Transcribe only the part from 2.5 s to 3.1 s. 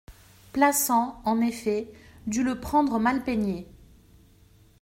prendre